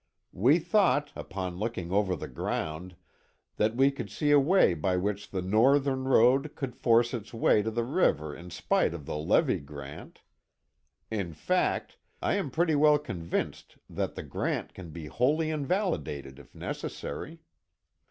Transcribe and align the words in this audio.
We 0.33 0.57
thought, 0.57 1.11
upon 1.15 1.59
looking 1.59 1.91
over 1.91 2.15
the 2.15 2.27
ground, 2.27 2.95
that 3.57 3.75
we 3.75 3.91
could 3.91 4.09
see 4.09 4.31
a 4.31 4.39
way 4.39 4.73
by 4.73 4.97
which 4.97 5.29
the 5.29 5.43
Northern 5.43 6.05
road 6.05 6.55
could 6.55 6.75
force 6.75 7.13
its 7.13 7.35
way 7.35 7.61
to 7.61 7.69
the 7.69 7.83
river 7.83 8.35
in 8.35 8.49
spite 8.49 8.95
of 8.95 9.05
the 9.05 9.15
levee 9.15 9.59
grant. 9.59 10.21
In 11.11 11.33
fact, 11.35 11.99
I 12.19 12.33
am 12.33 12.49
pretty 12.49 12.73
well 12.73 12.97
convinced 12.97 13.77
that 13.87 14.15
the 14.15 14.23
grant 14.23 14.73
can 14.73 14.89
be 14.89 15.05
wholly 15.05 15.51
invalidated 15.51 16.39
if 16.39 16.55
necessary. 16.55 17.37